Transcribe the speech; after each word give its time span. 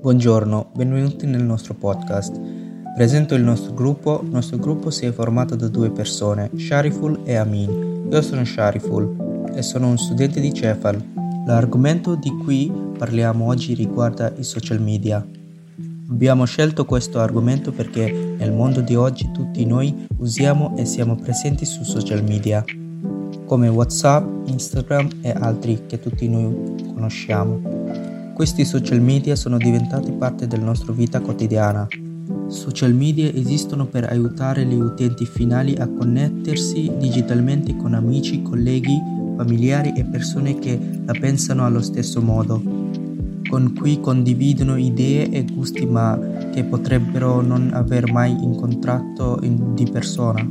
Buongiorno, 0.00 0.70
benvenuti 0.74 1.26
nel 1.26 1.42
nostro 1.42 1.74
podcast. 1.74 2.40
Presento 2.94 3.34
il 3.34 3.42
nostro 3.42 3.74
gruppo. 3.74 4.22
Il 4.24 4.30
nostro 4.30 4.56
gruppo 4.56 4.88
si 4.88 5.04
è 5.04 5.12
formato 5.12 5.56
da 5.56 5.68
due 5.68 5.90
persone, 5.90 6.50
Shariful 6.56 7.20
e 7.24 7.36
Amin. 7.36 8.08
Io 8.10 8.22
sono 8.22 8.42
Shariful 8.42 9.50
e 9.54 9.60
sono 9.60 9.88
un 9.88 9.98
studente 9.98 10.40
di 10.40 10.54
Cefal. 10.54 11.04
L'argomento 11.46 12.14
di 12.14 12.30
cui 12.30 12.72
parliamo 12.96 13.44
oggi 13.44 13.74
riguarda 13.74 14.32
i 14.38 14.42
social 14.42 14.80
media. 14.80 15.22
Abbiamo 16.08 16.46
scelto 16.46 16.86
questo 16.86 17.20
argomento 17.20 17.70
perché 17.70 18.34
nel 18.38 18.52
mondo 18.52 18.80
di 18.80 18.94
oggi 18.94 19.30
tutti 19.32 19.66
noi 19.66 20.06
usiamo 20.16 20.78
e 20.78 20.86
siamo 20.86 21.14
presenti 21.14 21.66
su 21.66 21.82
social 21.82 22.24
media, 22.24 22.64
come 23.44 23.68
WhatsApp, 23.68 24.48
Instagram 24.48 25.10
e 25.20 25.30
altri 25.30 25.82
che 25.86 26.00
tutti 26.00 26.26
noi 26.26 26.88
conosciamo. 26.94 27.99
Questi 28.40 28.64
social 28.64 29.02
media 29.02 29.36
sono 29.36 29.58
diventati 29.58 30.12
parte 30.12 30.46
della 30.46 30.64
nostra 30.64 30.94
vita 30.94 31.20
quotidiana. 31.20 31.86
Social 32.48 32.94
media 32.94 33.30
esistono 33.34 33.84
per 33.84 34.04
aiutare 34.04 34.64
gli 34.64 34.80
utenti 34.80 35.26
finali 35.26 35.74
a 35.74 35.86
connettersi 35.86 36.90
digitalmente 36.98 37.76
con 37.76 37.92
amici, 37.92 38.40
colleghi, 38.40 38.98
familiari 39.36 39.92
e 39.94 40.04
persone 40.04 40.58
che 40.58 40.80
la 41.04 41.12
pensano 41.12 41.66
allo 41.66 41.82
stesso 41.82 42.22
modo, 42.22 42.62
con 43.46 43.74
cui 43.78 44.00
condividono 44.00 44.76
idee 44.76 45.28
e 45.28 45.44
gusti 45.44 45.84
ma 45.84 46.18
che 46.50 46.64
potrebbero 46.64 47.42
non 47.42 47.72
aver 47.74 48.10
mai 48.10 48.30
incontrato 48.30 49.38
in, 49.42 49.74
di 49.74 49.84
persona. 49.84 50.48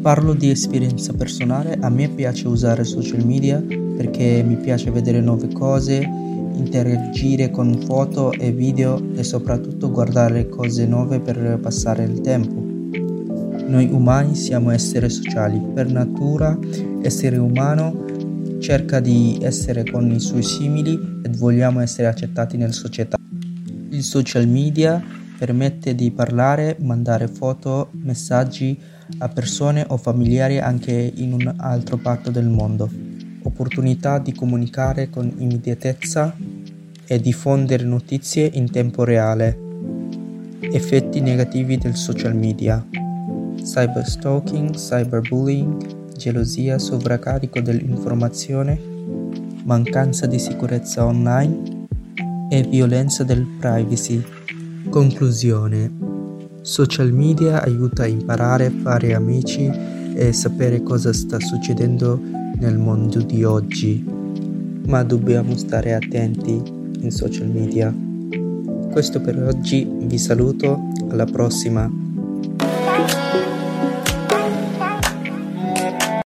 Parlo 0.00 0.32
di 0.32 0.48
esperienza 0.48 1.12
personale, 1.12 1.76
a 1.78 1.90
me 1.90 2.08
piace 2.08 2.48
usare 2.48 2.84
social 2.84 3.22
media 3.22 3.62
perché 3.96 4.42
mi 4.42 4.56
piace 4.56 4.90
vedere 4.90 5.20
nuove 5.20 5.52
cose, 5.52 6.22
interagire 6.54 7.50
con 7.50 7.82
foto 7.84 8.32
e 8.32 8.52
video 8.52 9.02
e 9.14 9.22
soprattutto 9.22 9.90
guardare 9.90 10.48
cose 10.48 10.86
nuove 10.86 11.20
per 11.20 11.58
passare 11.60 12.04
il 12.04 12.20
tempo. 12.20 12.60
Noi 13.66 13.88
umani 13.90 14.34
siamo 14.34 14.70
esseri 14.70 15.08
sociali, 15.08 15.60
per 15.74 15.90
natura 15.90 16.58
essere 17.02 17.38
umano 17.38 18.04
cerca 18.60 19.00
di 19.00 19.38
essere 19.42 19.84
con 19.84 20.10
i 20.10 20.20
suoi 20.20 20.42
simili 20.42 21.20
e 21.24 21.28
vogliamo 21.30 21.80
essere 21.80 22.06
accettati 22.06 22.56
nella 22.56 22.72
società. 22.72 23.16
Il 23.90 24.02
social 24.02 24.46
media 24.46 25.02
permette 25.38 25.94
di 25.94 26.10
parlare, 26.12 26.76
mandare 26.80 27.28
foto, 27.28 27.88
messaggi 27.92 28.78
a 29.18 29.28
persone 29.28 29.84
o 29.88 29.96
familiari 29.96 30.58
anche 30.58 31.12
in 31.16 31.32
un 31.32 31.52
altro 31.56 31.96
parte 31.96 32.30
del 32.30 32.48
mondo 32.48 33.11
opportunità 33.42 34.18
di 34.18 34.32
comunicare 34.32 35.10
con 35.10 35.32
immediatezza 35.38 36.34
e 37.06 37.20
diffondere 37.20 37.84
notizie 37.84 38.48
in 38.52 38.70
tempo 38.70 39.04
reale. 39.04 39.58
Effetti 40.60 41.20
negativi 41.20 41.76
del 41.76 41.94
social 41.96 42.34
media. 42.34 42.84
Cyberstalking, 43.62 44.74
cyberbullying, 44.74 46.16
gelosia, 46.16 46.78
sovraccarico 46.78 47.60
dell'informazione, 47.60 48.80
mancanza 49.64 50.26
di 50.26 50.38
sicurezza 50.38 51.04
online 51.04 51.86
e 52.48 52.62
violenza 52.62 53.24
del 53.24 53.46
privacy. 53.58 54.22
Conclusione. 54.88 55.90
Social 56.62 57.12
media 57.12 57.62
aiuta 57.62 58.04
a 58.04 58.06
imparare, 58.06 58.70
fare 58.70 59.14
amici 59.14 59.70
e 60.14 60.32
sapere 60.32 60.82
cosa 60.82 61.12
sta 61.12 61.40
succedendo 61.40 62.20
nel 62.62 62.78
mondo 62.78 63.20
di 63.20 63.42
oggi, 63.42 64.04
ma 64.86 65.02
dobbiamo 65.02 65.56
stare 65.56 65.94
attenti 65.94 66.62
in 67.00 67.10
social 67.10 67.48
media. 67.48 67.92
Questo 68.88 69.20
per 69.20 69.42
oggi, 69.42 69.84
vi 69.84 70.16
saluto, 70.16 70.78
alla 71.10 71.24
prossima. 71.24 71.90